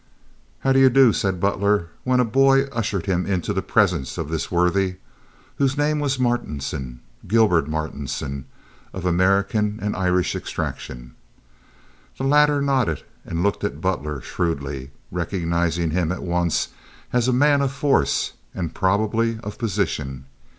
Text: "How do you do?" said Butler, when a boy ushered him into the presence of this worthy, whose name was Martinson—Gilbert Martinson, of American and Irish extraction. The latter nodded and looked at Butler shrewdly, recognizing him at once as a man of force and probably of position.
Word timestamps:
"How 0.61 0.73
do 0.73 0.79
you 0.79 0.89
do?" 0.89 1.13
said 1.13 1.39
Butler, 1.39 1.89
when 2.03 2.19
a 2.19 2.25
boy 2.25 2.63
ushered 2.71 3.05
him 3.05 3.27
into 3.27 3.53
the 3.53 3.61
presence 3.61 4.17
of 4.17 4.29
this 4.31 4.51
worthy, 4.51 4.95
whose 5.57 5.77
name 5.77 5.99
was 5.99 6.17
Martinson—Gilbert 6.17 7.67
Martinson, 7.67 8.45
of 8.93 9.05
American 9.05 9.77
and 9.79 9.95
Irish 9.95 10.35
extraction. 10.35 11.13
The 12.17 12.23
latter 12.23 12.63
nodded 12.63 13.03
and 13.25 13.43
looked 13.43 13.63
at 13.63 13.79
Butler 13.79 14.21
shrewdly, 14.21 14.89
recognizing 15.11 15.91
him 15.91 16.11
at 16.11 16.23
once 16.23 16.69
as 17.13 17.27
a 17.27 17.31
man 17.31 17.61
of 17.61 17.71
force 17.71 18.33
and 18.55 18.73
probably 18.73 19.37
of 19.43 19.59
position. 19.59 20.25